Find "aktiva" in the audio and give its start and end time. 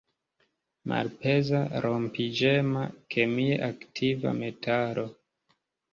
3.71-4.37